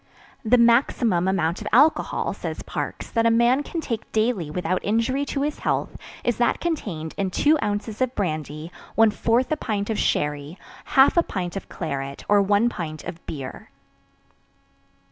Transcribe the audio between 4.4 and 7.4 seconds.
without injury to his health is that contained in